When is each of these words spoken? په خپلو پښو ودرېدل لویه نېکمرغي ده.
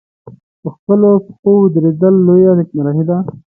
په 0.61 0.69
خپلو 0.75 1.09
پښو 1.25 1.51
ودرېدل 1.59 2.13
لویه 2.27 2.51
نېکمرغي 2.59 3.03
ده. 3.09 3.17